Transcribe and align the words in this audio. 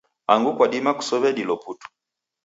Angu 0.33 0.51
kwadima 0.55 0.91
kusow'e 0.97 1.31
dilo 1.37 1.55
putu. 1.63 1.87